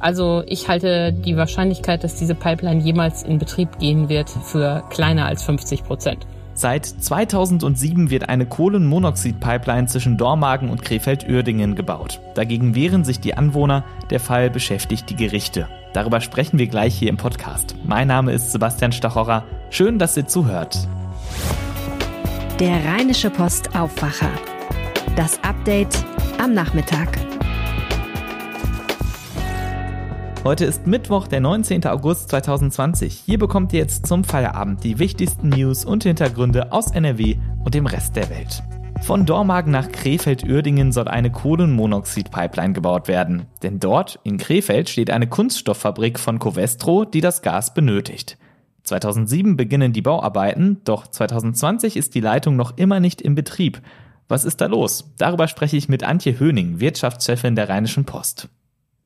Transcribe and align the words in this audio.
Also 0.00 0.42
ich 0.46 0.68
halte 0.68 1.12
die 1.12 1.36
Wahrscheinlichkeit, 1.36 2.02
dass 2.02 2.16
diese 2.16 2.34
Pipeline 2.34 2.80
jemals 2.80 3.22
in 3.22 3.38
Betrieb 3.38 3.78
gehen 3.78 4.08
wird, 4.08 4.30
für 4.30 4.82
kleiner 4.90 5.26
als 5.26 5.42
50 5.44 5.84
Prozent. 5.84 6.26
Seit 6.54 6.84
2007 6.84 8.10
wird 8.10 8.28
eine 8.28 8.44
Kohlenmonoxid-Pipeline 8.44 9.86
zwischen 9.86 10.16
Dormagen 10.16 10.68
und 10.68 10.82
Krefeld-Uerdingen 10.82 11.74
gebaut. 11.74 12.20
Dagegen 12.34 12.74
wehren 12.74 13.04
sich 13.04 13.20
die 13.20 13.34
Anwohner, 13.34 13.84
der 14.10 14.20
Fall 14.20 14.50
beschäftigt 14.50 15.08
die 15.08 15.16
Gerichte. 15.16 15.68
Darüber 15.92 16.20
sprechen 16.20 16.58
wir 16.58 16.66
gleich 16.66 16.94
hier 16.94 17.08
im 17.08 17.16
Podcast. 17.16 17.76
Mein 17.84 18.08
Name 18.08 18.32
ist 18.32 18.52
Sebastian 18.52 18.92
Stachorra. 18.92 19.44
Schön, 19.70 19.98
dass 19.98 20.16
ihr 20.16 20.26
zuhört. 20.26 20.86
Der 22.58 22.84
Rheinische 22.84 23.30
Post 23.30 23.74
Aufwacher. 23.74 24.30
Das 25.16 25.42
Update 25.42 26.04
am 26.38 26.52
Nachmittag. 26.52 27.18
Heute 30.42 30.64
ist 30.64 30.86
Mittwoch, 30.86 31.28
der 31.28 31.40
19. 31.40 31.84
August 31.84 32.30
2020. 32.30 33.12
Hier 33.26 33.38
bekommt 33.38 33.74
ihr 33.74 33.80
jetzt 33.80 34.06
zum 34.06 34.24
Feierabend 34.24 34.82
die 34.82 34.98
wichtigsten 34.98 35.50
News 35.50 35.84
und 35.84 36.04
Hintergründe 36.04 36.72
aus 36.72 36.92
NRW 36.92 37.36
und 37.62 37.74
dem 37.74 37.84
Rest 37.84 38.16
der 38.16 38.30
Welt. 38.30 38.62
Von 39.02 39.26
Dormagen 39.26 39.70
nach 39.70 39.92
Krefeld-Uerdingen 39.92 40.92
soll 40.92 41.08
eine 41.08 41.30
Kohlenmonoxid-Pipeline 41.30 42.72
gebaut 42.72 43.06
werden. 43.06 43.48
Denn 43.62 43.80
dort, 43.80 44.18
in 44.24 44.38
Krefeld, 44.38 44.88
steht 44.88 45.10
eine 45.10 45.26
Kunststofffabrik 45.26 46.18
von 46.18 46.38
Covestro, 46.38 47.04
die 47.04 47.20
das 47.20 47.42
Gas 47.42 47.74
benötigt. 47.74 48.38
2007 48.84 49.58
beginnen 49.58 49.92
die 49.92 50.00
Bauarbeiten, 50.00 50.80
doch 50.84 51.06
2020 51.06 51.98
ist 51.98 52.14
die 52.14 52.20
Leitung 52.20 52.56
noch 52.56 52.78
immer 52.78 52.98
nicht 52.98 53.20
in 53.20 53.34
Betrieb. 53.34 53.82
Was 54.26 54.46
ist 54.46 54.62
da 54.62 54.66
los? 54.66 55.12
Darüber 55.18 55.48
spreche 55.48 55.76
ich 55.76 55.90
mit 55.90 56.02
Antje 56.02 56.40
Höning, 56.40 56.80
Wirtschaftschefin 56.80 57.56
der 57.56 57.68
Rheinischen 57.68 58.06
Post. 58.06 58.48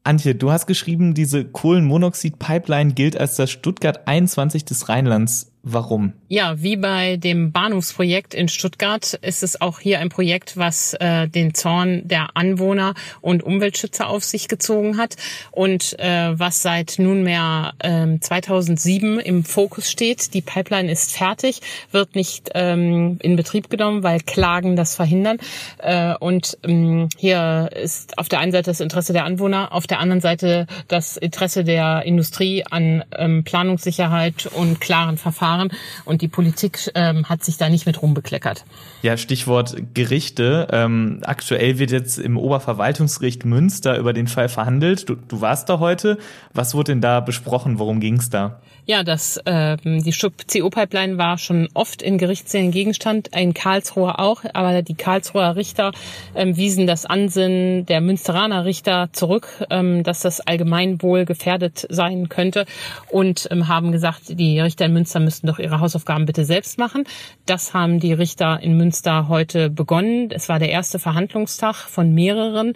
Antje, 0.07 0.35
du 0.35 0.53
hast 0.53 0.67
geschrieben, 0.67 1.15
diese 1.15 1.47
Kohlenmonoxid-Pipeline 1.47 2.93
gilt 2.93 3.17
als 3.19 3.37
das 3.37 3.51
Stuttgart 3.51 4.07
21 4.07 4.67
des 4.67 4.91
Rheinlands. 4.91 5.54
Warum? 5.67 6.13
Ja, 6.29 6.61
wie 6.63 6.77
bei 6.77 7.17
dem 7.17 7.51
Bahnhofsprojekt 7.51 8.35
in 8.35 8.49
Stuttgart 8.49 9.15
ist 9.23 9.43
es 9.43 9.63
auch 9.63 9.81
hier 9.81 9.99
ein 9.99 10.11
Projekt, 10.11 10.59
was 10.59 10.93
äh, 11.01 11.27
den 11.27 11.55
Zorn 11.55 12.07
der 12.07 12.37
Anwohner 12.37 12.93
und 13.23 13.43
Umweltschützer 13.43 14.07
auf 14.09 14.25
sich 14.25 14.49
gezogen 14.49 14.99
hat 14.99 15.17
und 15.53 15.99
äh, 15.99 16.39
was 16.39 16.61
seit 16.61 16.97
nunmehr 16.99 17.73
äh, 17.79 18.19
2007 18.21 19.19
im 19.21 19.43
Fokus 19.43 19.91
steht. 19.91 20.35
Die 20.35 20.43
Pipeline 20.43 20.93
ist 20.93 21.17
fertig, 21.17 21.63
wird 21.93 22.15
nicht 22.15 22.51
ähm, 22.55 23.17
in 23.23 23.37
Betrieb 23.37 23.71
genommen, 23.71 24.03
weil 24.03 24.21
Klagen 24.21 24.77
das 24.77 24.95
verhindern. 24.95 25.39
Äh, 25.79 26.15
und 26.21 26.59
ähm, 26.63 27.09
hier 27.17 27.71
ist 27.75 28.19
auf 28.19 28.29
der 28.29 28.41
einen 28.41 28.53
Seite 28.53 28.71
das 28.71 28.81
Interesse 28.81 29.15
der 29.15 29.25
Anwohner, 29.25 29.73
auf 29.73 29.87
der 29.87 29.99
anderen 29.99 30.21
Seite 30.21 30.67
das 30.89 31.17
Interesse 31.17 31.65
der 31.65 32.03
Industrie 32.05 32.65
an 32.69 33.03
ähm, 33.17 33.45
Planungssicherheit 33.45 34.45
und 34.53 34.79
klaren 34.83 35.17
Verfahren 35.17 35.54
Verfahren 35.55 35.71
und 36.05 36.23
die 36.23 36.29
Politik 36.29 36.91
ähm, 36.95 37.29
hat 37.29 37.45
sich 37.45 37.57
da 37.57 37.69
nicht 37.69 37.87
mit 37.87 38.03
rumbekleckert. 38.03 38.65
Ja, 39.03 39.17
Stichwort 39.17 39.77
Gerichte. 39.95 40.69
Ähm, 40.71 41.21
aktuell 41.25 41.79
wird 41.79 41.91
jetzt 41.91 42.19
im 42.19 42.37
Oberverwaltungsgericht 42.37 43.45
Münster 43.45 43.99
über 43.99 44.13
den 44.13 44.27
Fall 44.27 44.49
verhandelt. 44.49 45.09
Du, 45.09 45.17
du 45.17 45.41
warst 45.41 45.69
da 45.69 45.79
heute. 45.79 46.19
Was 46.53 46.75
wurde 46.75 46.93
denn 46.93 47.01
da 47.01 47.21
besprochen? 47.21 47.79
Worum 47.79 48.01
ging 48.01 48.17
es 48.17 48.31
da? 48.31 48.61
Ja, 48.87 49.03
das, 49.03 49.39
äh, 49.47 49.79
die 49.83 50.13
Schub-CO-Pipeline 50.13 51.17
war 51.17 51.39
schon 51.39 51.69
oft 51.73 52.03
in 52.03 52.19
Gerichtssälen 52.19 52.71
Gegenstand, 52.71 53.29
in 53.35 53.55
Karlsruhe 53.55 54.19
auch, 54.19 54.43
aber 54.53 54.83
die 54.83 54.95
Karlsruher 54.95 55.57
Richter 55.57 55.93
ähm, 56.35 56.59
wiesen 56.59 56.87
das 56.87 57.07
Ansinnen 57.07 57.87
der 57.87 58.03
Münsteraner 58.03 58.67
Richter 58.67 59.09
zurück, 59.13 59.49
ähm, 59.71 60.03
dass 60.03 60.21
das 60.21 60.43
Allgemeinwohl 60.43 61.25
gefährdet 61.25 61.87
sein 61.89 62.29
könnte 62.29 62.67
und 63.11 63.49
ähm, 63.51 63.69
haben 63.69 63.91
gesagt, 63.91 64.39
die 64.39 64.61
Richter 64.61 64.85
in 64.85 64.93
Münster 64.93 65.19
müssten 65.19 65.47
doch 65.47 65.59
ihre 65.59 65.81
Hausaufgaben 65.81 66.27
bitte 66.27 66.45
selbst 66.45 66.77
machen. 66.77 67.05
Das 67.47 67.73
haben 67.73 68.01
die 68.01 68.13
Richter 68.13 68.61
in 68.61 68.77
Münster 68.77 69.29
heute 69.29 69.71
begonnen. 69.71 70.31
Es 70.31 70.51
war 70.51 70.59
der 70.59 70.69
erste 70.69 70.99
Verhandlungstag 70.99 71.77
von 71.77 72.13
mehreren 72.13 72.75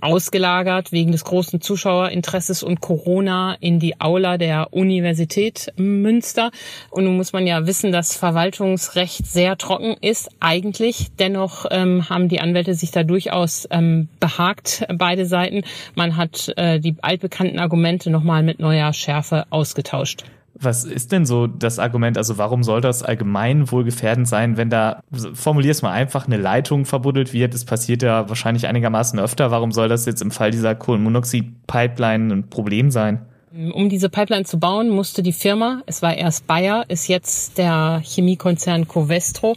ausgelagert 0.00 0.92
wegen 0.92 1.12
des 1.12 1.24
großen 1.24 1.60
Zuschauerinteresses 1.60 2.62
und 2.62 2.80
Corona 2.80 3.56
in 3.60 3.78
die 3.78 4.00
Aula 4.00 4.38
der 4.38 4.72
Universität 4.72 5.72
Münster. 5.76 6.50
Und 6.90 7.04
nun 7.04 7.16
muss 7.16 7.32
man 7.32 7.46
ja 7.46 7.66
wissen, 7.66 7.92
dass 7.92 8.16
Verwaltungsrecht 8.16 9.26
sehr 9.26 9.56
trocken 9.56 9.96
ist 10.00 10.30
eigentlich. 10.40 11.08
Dennoch 11.18 11.66
ähm, 11.70 12.08
haben 12.08 12.28
die 12.28 12.40
Anwälte 12.40 12.74
sich 12.74 12.90
da 12.90 13.02
durchaus 13.02 13.66
ähm, 13.70 14.08
behagt, 14.20 14.86
beide 14.94 15.26
Seiten. 15.26 15.62
Man 15.94 16.16
hat 16.16 16.52
äh, 16.56 16.80
die 16.80 16.96
altbekannten 17.02 17.58
Argumente 17.58 18.10
nochmal 18.10 18.42
mit 18.42 18.60
neuer 18.60 18.92
Schärfe 18.92 19.46
ausgetauscht. 19.50 20.24
Was 20.60 20.84
ist 20.84 21.12
denn 21.12 21.24
so 21.24 21.46
das 21.46 21.78
Argument? 21.78 22.16
Also 22.18 22.38
warum 22.38 22.62
soll 22.62 22.80
das 22.80 23.02
allgemein 23.02 23.70
wohl 23.70 23.84
gefährdend 23.84 24.26
sein, 24.26 24.56
wenn 24.56 24.70
da, 24.70 25.00
formulier 25.34 25.70
es 25.70 25.82
mal 25.82 25.92
einfach, 25.92 26.26
eine 26.26 26.36
Leitung 26.36 26.84
verbuddelt 26.84 27.32
wird? 27.32 27.54
Das 27.54 27.64
passiert 27.64 28.02
ja 28.02 28.28
wahrscheinlich 28.28 28.66
einigermaßen 28.66 29.18
öfter. 29.18 29.50
Warum 29.50 29.72
soll 29.72 29.88
das 29.88 30.06
jetzt 30.06 30.22
im 30.22 30.30
Fall 30.30 30.50
dieser 30.50 30.74
Kohlenmonoxid-Pipeline 30.74 32.32
ein 32.32 32.50
Problem 32.50 32.90
sein? 32.90 33.26
Um 33.50 33.88
diese 33.88 34.10
Pipeline 34.10 34.44
zu 34.44 34.58
bauen, 34.58 34.90
musste 34.90 35.22
die 35.22 35.32
Firma, 35.32 35.82
es 35.86 36.02
war 36.02 36.14
erst 36.14 36.46
Bayer, 36.46 36.84
ist 36.88 37.08
jetzt 37.08 37.56
der 37.56 38.02
Chemiekonzern 38.04 38.86
Covestro, 38.86 39.56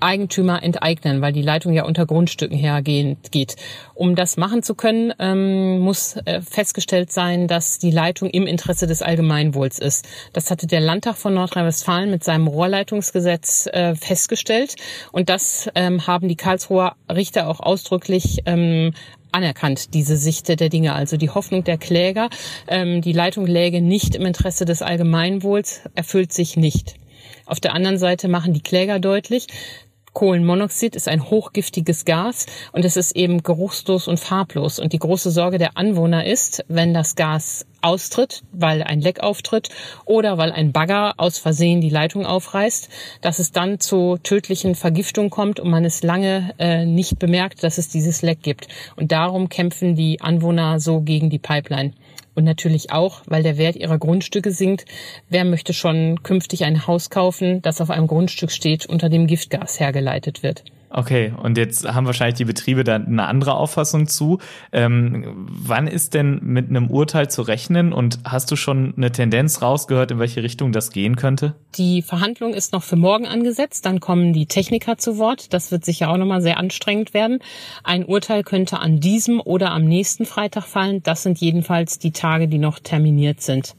Eigentümer 0.00 0.62
enteignen, 0.62 1.20
weil 1.20 1.32
die 1.32 1.42
Leitung 1.42 1.72
ja 1.72 1.84
unter 1.84 2.06
Grundstücken 2.06 2.56
hergeht. 2.56 3.56
Um 3.94 4.14
das 4.14 4.36
machen 4.36 4.62
zu 4.62 4.74
können, 4.74 5.12
ähm, 5.18 5.80
muss 5.80 6.16
äh, 6.24 6.40
festgestellt 6.40 7.10
sein, 7.10 7.48
dass 7.48 7.78
die 7.78 7.90
Leitung 7.90 8.30
im 8.30 8.46
Interesse 8.46 8.86
des 8.86 9.02
Allgemeinwohls 9.02 9.80
ist. 9.80 10.06
Das 10.32 10.50
hatte 10.50 10.68
der 10.68 10.80
Landtag 10.80 11.16
von 11.16 11.34
Nordrhein-Westfalen 11.34 12.10
mit 12.10 12.22
seinem 12.22 12.46
Rohrleitungsgesetz 12.46 13.66
äh, 13.66 13.96
festgestellt. 13.96 14.76
Und 15.10 15.28
das 15.28 15.68
ähm, 15.74 16.06
haben 16.06 16.28
die 16.28 16.36
Karlsruher 16.36 16.94
Richter 17.10 17.48
auch 17.48 17.58
ausdrücklich 17.58 18.42
ähm, 18.46 18.92
anerkannt, 19.32 19.94
diese 19.94 20.16
Sicht 20.16 20.48
der 20.48 20.68
Dinge. 20.68 20.94
Also 20.94 21.16
die 21.16 21.30
Hoffnung 21.30 21.64
der 21.64 21.78
Kläger, 21.78 22.30
ähm, 22.66 23.00
die 23.02 23.12
Leitung 23.12 23.46
läge 23.46 23.80
nicht 23.80 24.14
im 24.14 24.26
Interesse 24.26 24.64
des 24.64 24.82
Allgemeinwohls, 24.82 25.82
erfüllt 25.94 26.32
sich 26.32 26.56
nicht. 26.56 26.94
Auf 27.46 27.60
der 27.60 27.74
anderen 27.74 27.98
Seite 27.98 28.28
machen 28.28 28.52
die 28.52 28.62
Kläger 28.62 29.00
deutlich, 29.00 29.46
Kohlenmonoxid 30.18 30.96
ist 30.96 31.06
ein 31.06 31.30
hochgiftiges 31.30 32.04
Gas 32.04 32.46
und 32.72 32.84
es 32.84 32.96
ist 32.96 33.14
eben 33.14 33.44
geruchslos 33.44 34.08
und 34.08 34.18
farblos. 34.18 34.80
Und 34.80 34.92
die 34.92 34.98
große 34.98 35.30
Sorge 35.30 35.58
der 35.58 35.76
Anwohner 35.76 36.26
ist, 36.26 36.64
wenn 36.66 36.92
das 36.92 37.14
Gas 37.14 37.66
austritt, 37.82 38.42
weil 38.52 38.82
ein 38.82 39.00
Leck 39.00 39.20
auftritt 39.20 39.68
oder 40.04 40.38
weil 40.38 40.52
ein 40.52 40.72
Bagger 40.72 41.14
aus 41.16 41.38
Versehen 41.38 41.80
die 41.80 41.90
Leitung 41.90 42.26
aufreißt, 42.26 42.88
dass 43.20 43.38
es 43.38 43.52
dann 43.52 43.80
zu 43.80 44.18
tödlichen 44.22 44.74
Vergiftungen 44.74 45.30
kommt 45.30 45.60
und 45.60 45.70
man 45.70 45.84
es 45.84 46.02
lange 46.02 46.54
äh, 46.58 46.84
nicht 46.84 47.18
bemerkt, 47.18 47.62
dass 47.62 47.78
es 47.78 47.88
dieses 47.88 48.22
Leck 48.22 48.42
gibt. 48.42 48.68
Und 48.96 49.12
darum 49.12 49.48
kämpfen 49.48 49.94
die 49.94 50.20
Anwohner 50.20 50.80
so 50.80 51.00
gegen 51.00 51.30
die 51.30 51.38
Pipeline. 51.38 51.92
Und 52.34 52.44
natürlich 52.44 52.92
auch, 52.92 53.22
weil 53.26 53.42
der 53.42 53.58
Wert 53.58 53.74
ihrer 53.74 53.98
Grundstücke 53.98 54.52
sinkt. 54.52 54.84
Wer 55.28 55.44
möchte 55.44 55.72
schon 55.72 56.22
künftig 56.22 56.64
ein 56.64 56.86
Haus 56.86 57.10
kaufen, 57.10 57.62
das 57.62 57.80
auf 57.80 57.90
einem 57.90 58.06
Grundstück 58.06 58.52
steht, 58.52 58.86
unter 58.86 59.08
dem 59.08 59.26
Giftgas 59.26 59.80
hergeleitet 59.80 60.44
wird? 60.44 60.62
Okay, 60.90 61.34
und 61.42 61.58
jetzt 61.58 61.86
haben 61.86 62.06
wahrscheinlich 62.06 62.36
die 62.36 62.46
Betriebe 62.46 62.82
da 62.82 62.96
eine 62.96 63.26
andere 63.26 63.54
Auffassung 63.54 64.06
zu. 64.06 64.38
Ähm, 64.72 65.46
wann 65.50 65.86
ist 65.86 66.14
denn 66.14 66.40
mit 66.42 66.70
einem 66.70 66.90
Urteil 66.90 67.28
zu 67.28 67.42
rechnen 67.42 67.92
und 67.92 68.20
hast 68.24 68.50
du 68.50 68.56
schon 68.56 68.94
eine 68.96 69.12
Tendenz 69.12 69.60
rausgehört, 69.60 70.10
in 70.10 70.18
welche 70.18 70.42
Richtung 70.42 70.72
das 70.72 70.90
gehen 70.90 71.16
könnte? 71.16 71.54
Die 71.74 72.00
Verhandlung 72.00 72.54
ist 72.54 72.72
noch 72.72 72.82
für 72.82 72.96
morgen 72.96 73.26
angesetzt, 73.26 73.84
dann 73.84 74.00
kommen 74.00 74.32
die 74.32 74.46
Techniker 74.46 74.96
zu 74.96 75.18
Wort. 75.18 75.52
Das 75.52 75.70
wird 75.70 75.84
sicher 75.84 76.08
auch 76.08 76.16
nochmal 76.16 76.40
sehr 76.40 76.58
anstrengend 76.58 77.12
werden. 77.12 77.40
Ein 77.84 78.04
Urteil 78.04 78.42
könnte 78.42 78.80
an 78.80 78.98
diesem 78.98 79.40
oder 79.40 79.72
am 79.72 79.84
nächsten 79.84 80.24
Freitag 80.24 80.64
fallen. 80.64 81.02
Das 81.02 81.22
sind 81.22 81.38
jedenfals 81.38 81.98
die 81.98 82.12
Tage, 82.12 82.48
die 82.48 82.58
noch 82.58 82.78
terminiert 82.78 83.42
sind. 83.42 83.76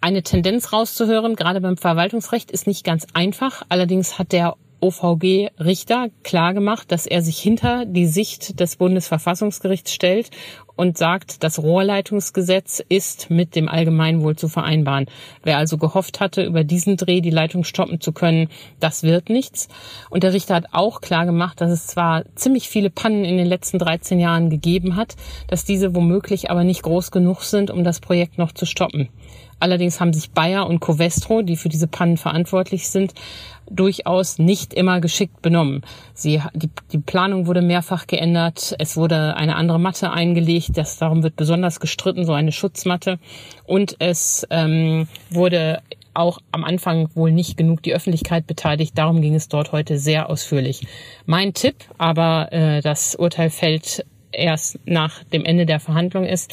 Eine 0.00 0.22
Tendenz 0.22 0.72
rauszuhören, 0.72 1.34
gerade 1.34 1.60
beim 1.60 1.76
Verwaltungsrecht, 1.76 2.50
ist 2.50 2.66
nicht 2.66 2.84
ganz 2.84 3.06
einfach. 3.14 3.62
Allerdings 3.68 4.18
hat 4.18 4.32
der 4.32 4.56
OVG-Richter 4.80 6.08
klargemacht, 6.22 6.90
dass 6.92 7.06
er 7.06 7.22
sich 7.22 7.38
hinter 7.38 7.84
die 7.84 8.06
Sicht 8.06 8.60
des 8.60 8.76
Bundesverfassungsgerichts 8.76 9.92
stellt 9.92 10.30
und 10.78 10.96
sagt, 10.96 11.42
das 11.42 11.60
Rohrleitungsgesetz 11.60 12.80
ist 12.88 13.30
mit 13.30 13.56
dem 13.56 13.68
Allgemeinwohl 13.68 14.36
zu 14.36 14.46
vereinbaren. 14.48 15.06
Wer 15.42 15.58
also 15.58 15.76
gehofft 15.76 16.20
hatte, 16.20 16.44
über 16.44 16.62
diesen 16.62 16.96
Dreh 16.96 17.20
die 17.20 17.30
Leitung 17.30 17.64
stoppen 17.64 18.00
zu 18.00 18.12
können, 18.12 18.48
das 18.78 19.02
wird 19.02 19.28
nichts. 19.28 19.66
Und 20.08 20.22
der 20.22 20.32
Richter 20.32 20.54
hat 20.54 20.66
auch 20.70 21.00
klargemacht, 21.00 21.60
dass 21.60 21.72
es 21.72 21.88
zwar 21.88 22.22
ziemlich 22.36 22.68
viele 22.68 22.90
Pannen 22.90 23.24
in 23.24 23.38
den 23.38 23.48
letzten 23.48 23.80
13 23.80 24.20
Jahren 24.20 24.50
gegeben 24.50 24.94
hat, 24.94 25.16
dass 25.48 25.64
diese 25.64 25.96
womöglich 25.96 26.48
aber 26.48 26.62
nicht 26.62 26.84
groß 26.84 27.10
genug 27.10 27.42
sind, 27.42 27.72
um 27.72 27.82
das 27.82 27.98
Projekt 27.98 28.38
noch 28.38 28.52
zu 28.52 28.64
stoppen. 28.64 29.08
Allerdings 29.60 30.00
haben 30.00 30.12
sich 30.12 30.30
Bayer 30.30 30.68
und 30.68 30.78
Covestro, 30.78 31.42
die 31.42 31.56
für 31.56 31.68
diese 31.68 31.88
Pannen 31.88 32.16
verantwortlich 32.16 32.88
sind, 32.88 33.14
durchaus 33.70 34.38
nicht 34.38 34.72
immer 34.72 35.00
geschickt 35.00 35.42
benommen. 35.42 35.82
Sie, 36.14 36.40
die, 36.54 36.70
die 36.92 36.98
Planung 36.98 37.46
wurde 37.46 37.60
mehrfach 37.62 38.06
geändert, 38.06 38.74
es 38.78 38.96
wurde 38.96 39.36
eine 39.36 39.56
andere 39.56 39.80
Matte 39.80 40.10
eingelegt, 40.10 40.67
Gericht. 40.68 40.76
Das, 40.76 40.98
darum 40.98 41.22
wird 41.22 41.36
besonders 41.36 41.80
gestritten, 41.80 42.24
so 42.24 42.32
eine 42.32 42.52
Schutzmatte. 42.52 43.18
Und 43.64 43.96
es 43.98 44.46
ähm, 44.50 45.08
wurde 45.30 45.80
auch 46.14 46.38
am 46.52 46.64
Anfang 46.64 47.08
wohl 47.14 47.30
nicht 47.30 47.56
genug 47.56 47.82
die 47.82 47.94
Öffentlichkeit 47.94 48.46
beteiligt. 48.46 48.96
Darum 48.96 49.20
ging 49.20 49.34
es 49.34 49.48
dort 49.48 49.72
heute 49.72 49.98
sehr 49.98 50.28
ausführlich. 50.28 50.86
Mein 51.26 51.54
Tipp, 51.54 51.76
aber 51.96 52.52
äh, 52.52 52.80
das 52.80 53.14
Urteil 53.14 53.50
fällt 53.50 54.04
erst 54.30 54.78
nach 54.84 55.24
dem 55.24 55.44
Ende 55.44 55.64
der 55.64 55.80
Verhandlung 55.80 56.24
ist. 56.24 56.52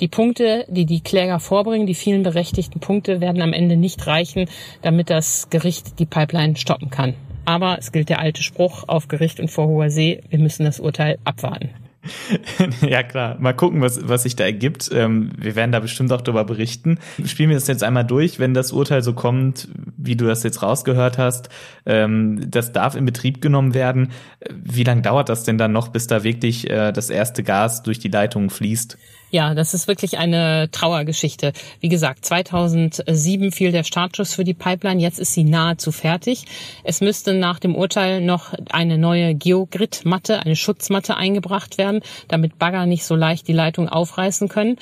Die 0.00 0.08
Punkte, 0.08 0.64
die 0.68 0.86
die 0.86 1.00
Kläger 1.00 1.40
vorbringen, 1.40 1.86
die 1.86 1.94
vielen 1.94 2.22
berechtigten 2.22 2.78
Punkte, 2.80 3.20
werden 3.20 3.42
am 3.42 3.52
Ende 3.52 3.76
nicht 3.76 4.06
reichen, 4.06 4.48
damit 4.82 5.10
das 5.10 5.50
Gericht 5.50 5.98
die 5.98 6.06
Pipeline 6.06 6.56
stoppen 6.56 6.90
kann. 6.90 7.14
Aber 7.44 7.78
es 7.78 7.90
gilt 7.90 8.10
der 8.10 8.20
alte 8.20 8.42
Spruch 8.42 8.84
auf 8.86 9.08
Gericht 9.08 9.40
und 9.40 9.50
vor 9.50 9.66
hoher 9.66 9.90
See, 9.90 10.20
wir 10.28 10.38
müssen 10.38 10.64
das 10.64 10.78
Urteil 10.78 11.18
abwarten. 11.24 11.70
ja, 12.80 13.02
klar. 13.02 13.36
Mal 13.38 13.52
gucken, 13.52 13.80
was, 13.80 14.08
was 14.08 14.24
sich 14.24 14.36
da 14.36 14.44
ergibt. 14.44 14.90
Ähm, 14.92 15.32
wir 15.38 15.56
werden 15.56 15.72
da 15.72 15.80
bestimmt 15.80 16.12
auch 16.12 16.20
darüber 16.20 16.44
berichten. 16.44 16.98
Spielen 17.24 17.50
wir 17.50 17.56
das 17.56 17.66
jetzt 17.66 17.82
einmal 17.82 18.04
durch, 18.04 18.38
wenn 18.38 18.54
das 18.54 18.72
Urteil 18.72 19.02
so 19.02 19.12
kommt, 19.12 19.68
wie 19.96 20.16
du 20.16 20.26
das 20.26 20.42
jetzt 20.42 20.62
rausgehört 20.62 21.18
hast. 21.18 21.48
Ähm, 21.84 22.50
das 22.50 22.72
darf 22.72 22.94
in 22.94 23.04
Betrieb 23.04 23.40
genommen 23.40 23.74
werden. 23.74 24.12
Wie 24.50 24.84
lange 24.84 25.02
dauert 25.02 25.28
das 25.28 25.44
denn 25.44 25.58
dann 25.58 25.72
noch, 25.72 25.88
bis 25.88 26.06
da 26.06 26.24
wirklich 26.24 26.70
äh, 26.70 26.92
das 26.92 27.10
erste 27.10 27.42
Gas 27.42 27.82
durch 27.82 27.98
die 27.98 28.08
Leitungen 28.08 28.50
fließt? 28.50 28.98
Ja, 29.30 29.54
das 29.54 29.74
ist 29.74 29.88
wirklich 29.88 30.18
eine 30.18 30.70
Trauergeschichte. 30.70 31.52
Wie 31.80 31.88
gesagt, 31.88 32.24
2007 32.24 33.50
fiel 33.50 33.72
der 33.72 33.82
Startschuss 33.82 34.34
für 34.34 34.44
die 34.44 34.54
Pipeline. 34.54 35.00
Jetzt 35.00 35.18
ist 35.18 35.34
sie 35.34 35.42
nahezu 35.42 35.90
fertig. 35.90 36.44
Es 36.84 37.00
müsste 37.00 37.34
nach 37.34 37.58
dem 37.58 37.74
Urteil 37.74 38.20
noch 38.20 38.54
eine 38.70 38.98
neue 38.98 39.34
Geogrid-Matte, 39.34 40.40
eine 40.40 40.54
Schutzmatte 40.54 41.16
eingebracht 41.16 41.76
werden, 41.76 42.02
damit 42.28 42.58
Bagger 42.58 42.86
nicht 42.86 43.04
so 43.04 43.16
leicht 43.16 43.48
die 43.48 43.52
Leitung 43.52 43.88
aufreißen 43.88 44.48
können. 44.48 44.76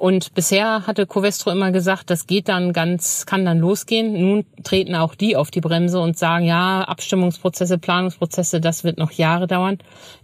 Und 0.00 0.32
bisher 0.32 0.86
hatte 0.86 1.06
Covestro 1.06 1.50
immer 1.50 1.72
gesagt, 1.72 2.08
das 2.08 2.26
geht 2.26 2.48
dann 2.48 2.72
ganz, 2.72 3.26
kann 3.26 3.44
dann 3.44 3.58
losgehen. 3.58 4.18
Nun 4.18 4.46
treten 4.64 4.94
auch 4.94 5.14
die 5.14 5.36
auf 5.36 5.50
die 5.50 5.60
Bremse 5.60 6.00
und 6.00 6.16
sagen, 6.16 6.46
ja, 6.46 6.80
Abstimmungsprozesse, 6.84 7.76
Planungsprozesse, 7.76 8.62
das 8.62 8.82
wird 8.82 8.96
noch 8.96 9.10
Jahre 9.10 9.46
dauern. 9.46 9.76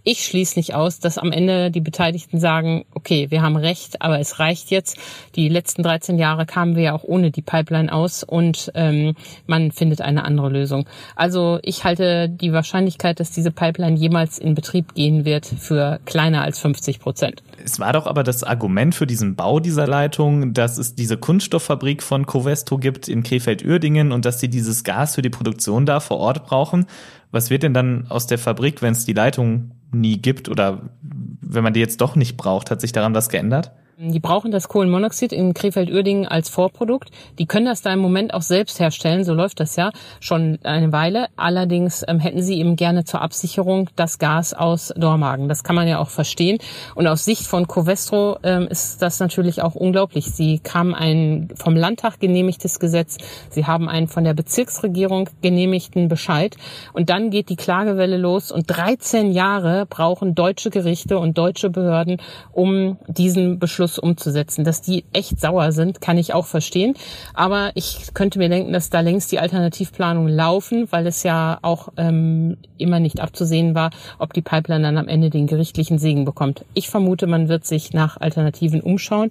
Ich 0.02 0.24
schließe 0.24 0.58
nicht 0.58 0.74
aus, 0.74 0.98
dass 0.98 1.18
am 1.18 1.30
Ende 1.30 1.70
die 1.70 1.82
Beteiligten 1.82 2.40
sagen, 2.40 2.86
okay, 2.94 3.26
wir 3.30 3.42
haben 3.42 3.56
recht, 3.56 4.00
aber 4.00 4.18
es 4.18 4.38
reicht 4.38 4.70
jetzt. 4.70 4.96
Die 5.34 5.50
letzten 5.50 5.82
13 5.82 6.16
Jahre 6.16 6.46
kamen 6.46 6.74
wir 6.74 6.82
ja 6.82 6.94
auch 6.94 7.04
ohne 7.04 7.30
die 7.30 7.42
Pipeline 7.42 7.92
aus 7.92 8.24
und 8.24 8.72
ähm, 8.76 9.14
man 9.46 9.72
findet 9.72 10.00
eine 10.00 10.24
andere 10.24 10.48
Lösung. 10.48 10.86
Also 11.16 11.58
ich 11.62 11.84
halte 11.84 12.30
die 12.30 12.54
Wahrscheinlichkeit, 12.54 13.20
dass 13.20 13.30
diese 13.30 13.50
Pipeline 13.50 13.98
jemals 13.98 14.38
in 14.38 14.54
Betrieb 14.54 14.94
gehen 14.94 15.26
wird, 15.26 15.44
für 15.44 16.00
kleiner 16.06 16.40
als 16.40 16.60
50 16.60 16.98
Prozent. 16.98 17.42
Es 17.62 17.78
war 17.80 17.92
doch 17.92 18.06
aber 18.06 18.22
das 18.22 18.42
Argument 18.42 18.94
für 18.94 19.06
diesen 19.06 19.34
Bau 19.34 19.60
dieser 19.66 19.86
Leitung, 19.86 20.54
dass 20.54 20.78
es 20.78 20.94
diese 20.94 21.18
Kunststofffabrik 21.18 22.02
von 22.02 22.24
Covestro 22.24 22.78
gibt 22.78 23.08
in 23.08 23.22
Krefeld-Uerdingen 23.22 24.12
und 24.12 24.24
dass 24.24 24.40
sie 24.40 24.48
dieses 24.48 24.84
Gas 24.84 25.16
für 25.16 25.22
die 25.22 25.30
Produktion 25.30 25.84
da 25.84 26.00
vor 26.00 26.18
Ort 26.18 26.46
brauchen. 26.46 26.86
Was 27.32 27.50
wird 27.50 27.64
denn 27.64 27.74
dann 27.74 28.06
aus 28.08 28.26
der 28.26 28.38
Fabrik, 28.38 28.80
wenn 28.80 28.92
es 28.92 29.04
die 29.04 29.12
Leitung 29.12 29.72
nie 29.92 30.18
gibt 30.18 30.48
oder 30.48 30.90
wenn 31.02 31.64
man 31.64 31.74
die 31.74 31.80
jetzt 31.80 32.00
doch 32.00 32.16
nicht 32.16 32.36
braucht? 32.36 32.70
Hat 32.70 32.80
sich 32.80 32.92
daran 32.92 33.14
was 33.14 33.28
geändert? 33.28 33.72
Die 33.98 34.20
brauchen 34.20 34.50
das 34.50 34.68
Kohlenmonoxid 34.68 35.32
in 35.32 35.54
Krefeld-Uerdingen 35.54 36.26
als 36.26 36.50
Vorprodukt. 36.50 37.10
Die 37.38 37.46
können 37.46 37.64
das 37.64 37.80
da 37.80 37.94
im 37.94 37.98
Moment 37.98 38.34
auch 38.34 38.42
selbst 38.42 38.78
herstellen, 38.78 39.24
so 39.24 39.32
läuft 39.32 39.58
das 39.58 39.74
ja 39.76 39.90
schon 40.20 40.58
eine 40.64 40.92
Weile. 40.92 41.28
Allerdings 41.36 42.04
ähm, 42.06 42.20
hätten 42.20 42.42
sie 42.42 42.58
eben 42.58 42.76
gerne 42.76 43.04
zur 43.04 43.22
Absicherung 43.22 43.88
das 43.96 44.18
Gas 44.18 44.52
aus 44.52 44.92
Dormagen. 44.98 45.48
Das 45.48 45.64
kann 45.64 45.76
man 45.76 45.88
ja 45.88 45.98
auch 45.98 46.10
verstehen. 46.10 46.58
Und 46.94 47.06
aus 47.06 47.24
Sicht 47.24 47.46
von 47.46 47.66
Covestro 47.66 48.36
ähm, 48.42 48.68
ist 48.68 49.00
das 49.00 49.18
natürlich 49.18 49.62
auch 49.62 49.74
unglaublich. 49.74 50.26
Sie 50.26 50.58
kamen 50.58 50.94
ein 50.94 51.48
vom 51.54 51.74
Landtag 51.74 52.20
genehmigtes 52.20 52.78
Gesetz, 52.78 53.16
sie 53.48 53.64
haben 53.64 53.88
einen 53.88 54.08
von 54.08 54.24
der 54.24 54.34
Bezirksregierung 54.34 55.30
genehmigten 55.40 56.08
Bescheid 56.08 56.58
und 56.92 57.08
dann 57.08 57.30
geht 57.30 57.48
die 57.48 57.56
Klagewelle 57.56 58.18
los 58.18 58.52
und 58.52 58.66
13 58.66 59.32
Jahre 59.32 59.86
brauchen 59.86 60.34
deutsche 60.34 60.68
Gerichte 60.68 61.18
und 61.18 61.38
deutsche 61.38 61.70
Behörden, 61.70 62.20
um 62.52 62.98
diesen 63.08 63.58
Beschluss 63.58 63.85
Beschluss 63.86 63.98
umzusetzen. 63.98 64.64
Dass 64.64 64.82
die 64.82 65.04
echt 65.12 65.40
sauer 65.40 65.72
sind, 65.72 66.00
kann 66.00 66.18
ich 66.18 66.34
auch 66.34 66.46
verstehen. 66.46 66.94
Aber 67.34 67.70
ich 67.74 68.08
könnte 68.14 68.38
mir 68.38 68.48
denken, 68.48 68.72
dass 68.72 68.90
da 68.90 69.00
längst 69.00 69.30
die 69.32 69.38
Alternativplanungen 69.38 70.34
laufen, 70.34 70.88
weil 70.90 71.06
es 71.06 71.22
ja 71.22 71.58
auch 71.62 71.88
ähm, 71.96 72.56
immer 72.78 73.00
nicht 73.00 73.20
abzusehen 73.20 73.74
war, 73.74 73.90
ob 74.18 74.32
die 74.32 74.42
Pipeline 74.42 74.82
dann 74.82 74.98
am 74.98 75.08
Ende 75.08 75.30
den 75.30 75.46
gerichtlichen 75.46 75.98
Segen 75.98 76.24
bekommt. 76.24 76.64
Ich 76.74 76.88
vermute, 76.88 77.26
man 77.26 77.48
wird 77.48 77.64
sich 77.64 77.92
nach 77.92 78.20
Alternativen 78.20 78.80
umschauen. 78.80 79.30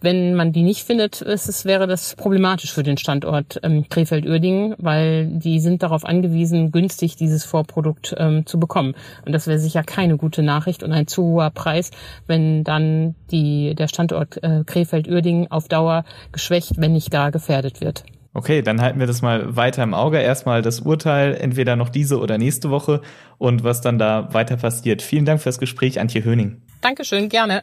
Wenn 0.00 0.34
man 0.34 0.52
die 0.52 0.62
nicht 0.62 0.84
findet, 0.84 1.22
ist 1.22 1.48
es, 1.48 1.64
wäre 1.64 1.88
das 1.88 2.14
problematisch 2.14 2.72
für 2.72 2.84
den 2.84 2.98
Standort 2.98 3.58
ähm, 3.64 3.88
Krefeld-Uerdingen, 3.88 4.76
weil 4.78 5.26
die 5.26 5.58
sind 5.58 5.82
darauf 5.82 6.04
angewiesen, 6.04 6.70
günstig 6.70 7.16
dieses 7.16 7.44
Vorprodukt 7.44 8.14
ähm, 8.16 8.46
zu 8.46 8.60
bekommen. 8.60 8.94
Und 9.26 9.32
das 9.32 9.48
wäre 9.48 9.58
sicher 9.58 9.82
keine 9.82 10.16
gute 10.16 10.44
Nachricht 10.44 10.84
und 10.84 10.92
ein 10.92 11.08
zu 11.08 11.24
hoher 11.24 11.50
Preis, 11.50 11.90
wenn 12.28 12.62
dann 12.62 13.16
die, 13.32 13.74
der 13.88 13.94
Standort 13.94 14.42
äh, 14.42 14.62
Krefeld-Uerdingen 14.64 15.50
auf 15.50 15.68
Dauer 15.68 16.04
geschwächt, 16.32 16.72
wenn 16.76 16.92
nicht 16.92 17.10
gar 17.10 17.30
gefährdet 17.30 17.80
wird. 17.80 18.04
Okay, 18.34 18.62
dann 18.62 18.80
halten 18.80 19.00
wir 19.00 19.06
das 19.06 19.22
mal 19.22 19.56
weiter 19.56 19.82
im 19.82 19.94
Auge. 19.94 20.18
Erstmal 20.18 20.62
das 20.62 20.80
Urteil, 20.80 21.34
entweder 21.34 21.76
noch 21.76 21.88
diese 21.88 22.20
oder 22.20 22.38
nächste 22.38 22.70
Woche 22.70 23.00
und 23.38 23.64
was 23.64 23.80
dann 23.80 23.98
da 23.98 24.32
weiter 24.32 24.56
passiert. 24.58 25.02
Vielen 25.02 25.24
Dank 25.24 25.40
fürs 25.40 25.58
Gespräch, 25.58 25.98
Antje 25.98 26.22
Höning. 26.22 26.60
Dankeschön, 26.80 27.28
gerne. 27.28 27.62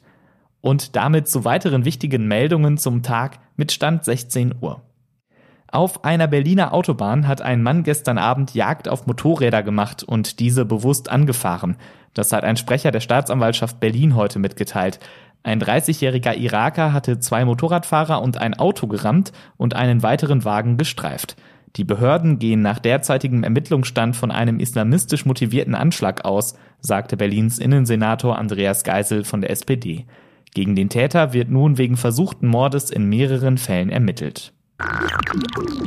Und 0.61 0.95
damit 0.95 1.27
zu 1.27 1.43
weiteren 1.43 1.83
wichtigen 1.83 2.27
Meldungen 2.27 2.77
zum 2.77 3.03
Tag 3.03 3.39
mit 3.57 3.73
Stand 3.73 4.05
16 4.05 4.55
Uhr. 4.61 4.81
Auf 5.73 6.05
einer 6.05 6.27
Berliner 6.27 6.71
Autobahn 6.71 7.27
hat 7.27 7.41
ein 7.41 7.63
Mann 7.63 7.81
gestern 7.81 8.19
Abend 8.19 8.53
Jagd 8.53 8.87
auf 8.87 9.07
Motorräder 9.07 9.63
gemacht 9.63 10.03
und 10.03 10.39
diese 10.39 10.65
bewusst 10.65 11.09
angefahren. 11.09 11.77
Das 12.13 12.31
hat 12.31 12.43
ein 12.43 12.57
Sprecher 12.57 12.91
der 12.91 12.99
Staatsanwaltschaft 12.99 13.79
Berlin 13.79 14.15
heute 14.15 14.37
mitgeteilt. 14.37 14.99
Ein 15.43 15.61
30-jähriger 15.61 16.35
Iraker 16.35 16.93
hatte 16.93 17.19
zwei 17.19 17.43
Motorradfahrer 17.43 18.21
und 18.21 18.37
ein 18.37 18.53
Auto 18.53 18.87
gerammt 18.87 19.33
und 19.57 19.75
einen 19.75 20.01
weiteren 20.01 20.45
Wagen 20.45 20.77
gestreift. 20.77 21.35
Die 21.75 21.83
Behörden 21.83 22.39
gehen 22.39 22.61
nach 22.61 22.79
derzeitigem 22.79 23.43
Ermittlungsstand 23.43 24.15
von 24.15 24.31
einem 24.31 24.59
islamistisch 24.59 25.25
motivierten 25.25 25.75
Anschlag 25.75 26.23
aus, 26.23 26.55
sagte 26.79 27.17
Berlins 27.17 27.59
Innensenator 27.59 28.37
Andreas 28.37 28.83
Geisel 28.83 29.23
von 29.23 29.41
der 29.41 29.49
SPD. 29.49 30.05
Gegen 30.53 30.75
den 30.75 30.89
Täter 30.89 31.33
wird 31.33 31.49
nun 31.49 31.77
wegen 31.77 31.97
versuchten 31.97 32.47
Mordes 32.47 32.91
in 32.91 33.09
mehreren 33.09 33.57
Fällen 33.57 33.89
ermittelt. 33.89 34.53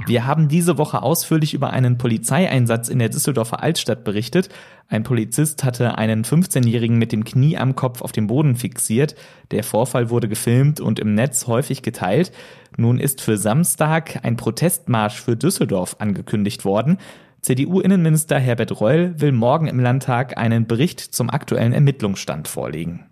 Wir 0.07 0.27
haben 0.27 0.49
diese 0.49 0.79
Woche 0.79 1.03
ausführlich 1.03 1.55
über 1.55 1.71
einen 1.71 1.99
Polizeieinsatz 1.99 2.89
in 2.89 2.99
der 2.99 3.09
Düsseldorfer 3.09 3.63
Altstadt 3.63 4.05
berichtet. 4.05 4.49
Ein 4.89 5.03
Polizist 5.03 5.65
hatte 5.65 5.99
einen 5.99 6.25
15-Jährigen 6.25 6.97
mit 6.97 7.13
dem 7.13 7.25
Knie 7.25 7.57
am 7.57 7.75
Kopf 7.75 8.03
auf 8.03 8.13
dem 8.13 8.29
Boden 8.29 8.57
fixiert. 8.57 9.17
Der 9.51 9.65
Vorfall 9.65 10.11
wurde 10.11 10.29
gefilmt 10.29 10.81
und 10.81 10.99
im 11.01 11.15
Netz 11.15 11.47
häufig 11.47 11.83
geteilt. 11.83 12.33
Nun 12.77 12.99
ist 12.99 13.21
für 13.21 13.37
Samstag 13.37 14.21
ein 14.23 14.37
Protestmarsch 14.37 15.21
für 15.21 15.37
Düsseldorf 15.37 15.97
angekündigt 15.99 16.65
worden. 16.65 16.99
CDU-Innenminister 17.43 18.39
Herbert 18.39 18.81
Reul 18.81 19.15
will 19.21 19.33
morgen 19.33 19.69
im 19.69 19.79
Landtag 19.79 20.37
einen 20.37 20.67
Bericht 20.67 21.01
zum 21.01 21.31
aktuellen 21.31 21.73
Ermittlungsstand 21.73 22.49
vorlegen. 22.49 23.07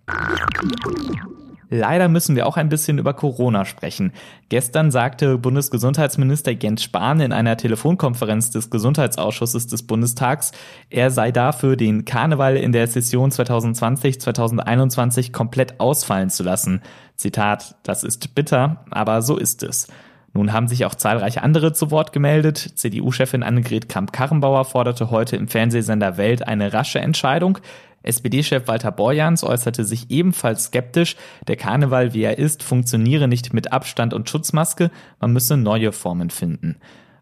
Leider 1.71 2.09
müssen 2.09 2.37
wir 2.37 2.47
auch 2.47 2.57
ein 2.57 2.69
bisschen 2.69 2.99
über 2.99 3.15
Corona 3.15 3.65
sprechen. 3.65 4.13
Gestern 4.49 4.91
sagte 4.91 5.39
Bundesgesundheitsminister 5.39 6.53
Jens 6.53 6.83
Spahn 6.83 7.21
in 7.21 7.33
einer 7.33 7.57
Telefonkonferenz 7.57 8.51
des 8.51 8.71
Gesundheitsausschusses 8.71 9.67
des 9.67 9.85
Bundestags, 9.85 10.53
er 10.91 11.11
sei 11.11 11.33
dafür, 11.33 11.77
den 11.77 12.05
Karneval 12.05 12.57
in 12.57 12.73
der 12.73 12.87
Session 12.87 13.31
2020-2021 13.31 15.33
komplett 15.33 15.81
ausfallen 15.81 16.31
zu 16.31 16.43
lassen. 16.43 16.83
Zitat, 17.17 17.77
das 17.83 18.05
ist 18.05 18.35
bitter, 18.35 18.85
aber 18.91 19.23
so 19.23 19.37
ist 19.37 19.63
es. 19.63 19.89
Nun 20.37 20.53
haben 20.53 20.67
sich 20.67 20.85
auch 20.85 20.97
zahlreiche 20.97 21.43
andere 21.43 21.73
zu 21.73 21.93
Wort 21.93 22.13
gemeldet. 22.13 22.73
CDU-Chefin 22.75 23.45
Annegret 23.45 23.89
Kramp-Karrenbauer 23.89 24.65
forderte 24.65 25.11
heute 25.11 25.37
im 25.37 25.47
Fernsehsender 25.47 26.17
Welt 26.17 26.47
eine 26.47 26.73
rasche 26.73 26.99
Entscheidung. 26.99 27.59
SPD-Chef 28.05 28.69
Walter 28.69 28.93
Borjans 28.93 29.43
äußerte 29.43 29.85
sich 29.85 30.11
ebenfalls 30.11 30.65
skeptisch. 30.65 31.17
Der 31.49 31.57
Karneval, 31.57 32.15
wie 32.15 32.23
er 32.23 32.39
ist, 32.39 32.63
funktioniere 32.63 33.29
nicht 33.29 33.53
mit 33.53 33.73
Abstand 33.73 34.15
und 34.15 34.31
Schutzmaske. 34.31 34.91
Man 35.21 35.33
müsse 35.33 35.57
neue 35.57 35.93
Formen 35.93 36.31
finden. 36.31 36.77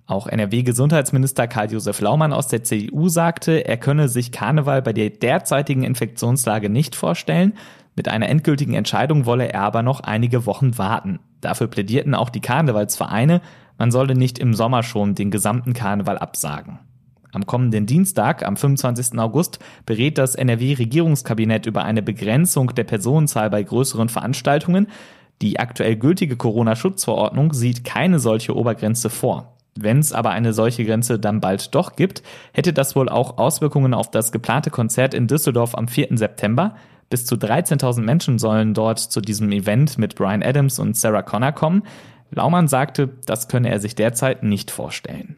Auch 0.06 0.26
NRW-Gesundheitsminister 0.26 1.46
Karl-Josef 1.46 2.00
Laumann 2.00 2.32
aus 2.32 2.48
der 2.48 2.64
CDU 2.64 3.08
sagte, 3.08 3.64
er 3.64 3.76
könne 3.76 4.08
sich 4.08 4.32
Karneval 4.32 4.82
bei 4.82 4.92
der 4.92 5.10
derzeitigen 5.10 5.84
Infektionslage 5.84 6.68
nicht 6.68 6.96
vorstellen. 6.96 7.54
Mit 7.94 8.08
einer 8.08 8.28
endgültigen 8.28 8.74
Entscheidung 8.74 9.26
wolle 9.26 9.52
er 9.52 9.62
aber 9.62 9.82
noch 9.82 10.00
einige 10.00 10.44
Wochen 10.46 10.76
warten. 10.76 11.20
Dafür 11.40 11.68
plädierten 11.68 12.14
auch 12.14 12.30
die 12.30 12.40
Karnevalsvereine, 12.40 13.40
man 13.78 13.90
solle 13.90 14.14
nicht 14.14 14.38
im 14.38 14.54
Sommer 14.54 14.82
schon 14.82 15.14
den 15.14 15.30
gesamten 15.30 15.72
Karneval 15.72 16.18
absagen. 16.18 16.78
Am 17.32 17.46
kommenden 17.46 17.86
Dienstag, 17.86 18.46
am 18.46 18.56
25. 18.56 19.18
August, 19.18 19.58
berät 19.86 20.18
das 20.18 20.34
NRW-Regierungskabinett 20.34 21.66
über 21.66 21.82
eine 21.82 22.02
Begrenzung 22.02 22.74
der 22.74 22.84
Personenzahl 22.84 23.48
bei 23.48 23.62
größeren 23.62 24.10
Veranstaltungen. 24.10 24.88
Die 25.40 25.58
aktuell 25.58 25.96
gültige 25.96 26.36
Corona-Schutzverordnung 26.36 27.54
sieht 27.54 27.84
keine 27.84 28.18
solche 28.18 28.54
Obergrenze 28.54 29.08
vor. 29.08 29.56
Wenn 29.74 29.98
es 29.98 30.12
aber 30.12 30.30
eine 30.30 30.52
solche 30.52 30.84
Grenze 30.84 31.18
dann 31.18 31.40
bald 31.40 31.74
doch 31.74 31.96
gibt, 31.96 32.22
hätte 32.52 32.74
das 32.74 32.94
wohl 32.94 33.08
auch 33.08 33.38
Auswirkungen 33.38 33.94
auf 33.94 34.10
das 34.10 34.30
geplante 34.30 34.70
Konzert 34.70 35.14
in 35.14 35.26
Düsseldorf 35.26 35.74
am 35.74 35.88
4. 35.88 36.08
September. 36.18 36.76
Bis 37.08 37.24
zu 37.24 37.36
13.000 37.36 38.02
Menschen 38.02 38.38
sollen 38.38 38.74
dort 38.74 38.98
zu 38.98 39.20
diesem 39.22 39.50
Event 39.52 39.96
mit 39.96 40.14
Brian 40.14 40.42
Adams 40.42 40.78
und 40.78 40.96
Sarah 40.96 41.22
Connor 41.22 41.52
kommen. 41.52 41.82
Laumann 42.34 42.66
sagte, 42.66 43.10
das 43.26 43.48
könne 43.48 43.70
er 43.70 43.78
sich 43.78 43.94
derzeit 43.94 44.42
nicht 44.42 44.70
vorstellen. 44.70 45.36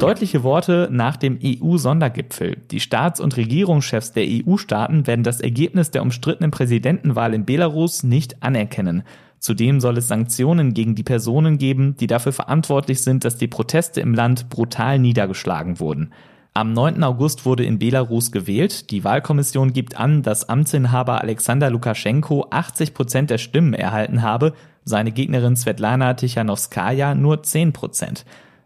Deutliche 0.00 0.42
Worte 0.42 0.88
nach 0.90 1.16
dem 1.16 1.38
EU-Sondergipfel. 1.42 2.56
Die 2.70 2.80
Staats- 2.80 3.20
und 3.20 3.36
Regierungschefs 3.36 4.12
der 4.12 4.24
EU-Staaten 4.26 5.06
werden 5.06 5.22
das 5.22 5.40
Ergebnis 5.40 5.90
der 5.90 6.02
umstrittenen 6.02 6.50
Präsidentenwahl 6.50 7.34
in 7.34 7.44
Belarus 7.44 8.02
nicht 8.02 8.42
anerkennen. 8.42 9.02
Zudem 9.38 9.80
soll 9.80 9.98
es 9.98 10.08
Sanktionen 10.08 10.72
gegen 10.72 10.94
die 10.94 11.02
Personen 11.02 11.58
geben, 11.58 11.96
die 11.98 12.06
dafür 12.06 12.32
verantwortlich 12.32 13.02
sind, 13.02 13.24
dass 13.24 13.36
die 13.36 13.48
Proteste 13.48 14.00
im 14.00 14.14
Land 14.14 14.48
brutal 14.48 14.98
niedergeschlagen 14.98 15.78
wurden. 15.78 16.10
Am 16.56 16.72
9. 16.72 17.04
August 17.04 17.44
wurde 17.44 17.66
in 17.66 17.78
Belarus 17.78 18.32
gewählt. 18.32 18.90
Die 18.90 19.04
Wahlkommission 19.04 19.74
gibt 19.74 20.00
an, 20.00 20.22
dass 20.22 20.48
Amtsinhaber 20.48 21.20
Alexander 21.20 21.68
Lukaschenko 21.68 22.46
80 22.48 22.94
Prozent 22.94 23.28
der 23.28 23.36
Stimmen 23.36 23.74
erhalten 23.74 24.22
habe, 24.22 24.54
seine 24.82 25.12
Gegnerin 25.12 25.54
Svetlana 25.54 26.14
Tichanowskaja 26.14 27.14
nur 27.14 27.42
10 27.42 27.74
Prozent. 27.74 28.24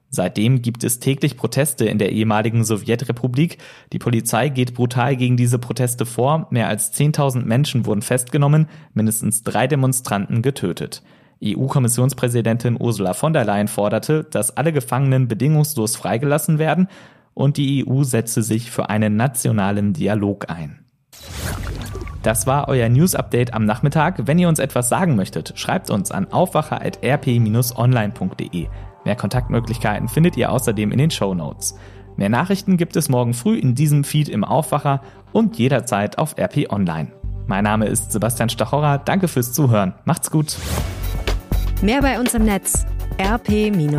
Seitdem 0.08 0.62
gibt 0.62 0.84
es 0.84 1.00
täglich 1.00 1.36
Proteste 1.36 1.84
in 1.84 1.98
der 1.98 2.12
ehemaligen 2.12 2.62
Sowjetrepublik. 2.62 3.58
Die 3.92 3.98
Polizei 3.98 4.50
geht 4.50 4.74
brutal 4.74 5.16
gegen 5.16 5.36
diese 5.36 5.58
Proteste 5.58 6.06
vor. 6.06 6.46
Mehr 6.50 6.68
als 6.68 6.94
10.000 6.94 7.44
Menschen 7.44 7.86
wurden 7.86 8.02
festgenommen, 8.02 8.68
mindestens 8.94 9.42
drei 9.42 9.66
Demonstranten 9.66 10.42
getötet. 10.42 11.02
EU-Kommissionspräsidentin 11.42 12.76
Ursula 12.78 13.14
von 13.14 13.32
der 13.32 13.44
Leyen 13.44 13.66
forderte, 13.66 14.22
dass 14.22 14.56
alle 14.56 14.72
Gefangenen 14.72 15.26
bedingungslos 15.26 15.96
freigelassen 15.96 16.60
werden 16.60 16.86
und 17.34 17.56
die 17.56 17.86
EU 17.86 18.02
setzte 18.02 18.42
sich 18.42 18.70
für 18.70 18.90
einen 18.90 19.16
nationalen 19.16 19.92
Dialog 19.92 20.50
ein. 20.50 20.80
Das 22.22 22.46
war 22.46 22.68
euer 22.68 22.88
News 22.90 23.14
Update 23.14 23.54
am 23.54 23.64
Nachmittag. 23.64 24.26
Wenn 24.26 24.38
ihr 24.38 24.48
uns 24.48 24.58
etwas 24.58 24.90
sagen 24.90 25.16
möchtet, 25.16 25.54
schreibt 25.56 25.88
uns 25.90 26.10
an 26.10 26.30
aufwacher.rp-online.de. 26.30 28.66
Mehr 29.06 29.16
Kontaktmöglichkeiten 29.16 30.08
findet 30.08 30.36
ihr 30.36 30.52
außerdem 30.52 30.92
in 30.92 30.98
den 30.98 31.10
Show 31.10 31.32
Notes. 31.32 31.76
Mehr 32.16 32.28
Nachrichten 32.28 32.76
gibt 32.76 32.96
es 32.96 33.08
morgen 33.08 33.32
früh 33.32 33.56
in 33.56 33.74
diesem 33.74 34.04
Feed 34.04 34.28
im 34.28 34.44
Aufwacher 34.44 35.00
und 35.32 35.58
jederzeit 35.58 36.18
auf 36.18 36.36
RP 36.38 36.70
Online. 36.70 37.08
Mein 37.46 37.64
Name 37.64 37.86
ist 37.86 38.12
Sebastian 38.12 38.50
Stachorra. 38.50 38.98
Danke 38.98 39.26
fürs 39.26 39.54
Zuhören. 39.54 39.94
Macht's 40.04 40.30
gut. 40.30 40.58
Mehr 41.80 42.02
bei 42.02 42.20
uns 42.20 42.34
im 42.34 42.44
Netz 42.44 42.84
rp-online.de 43.18 43.98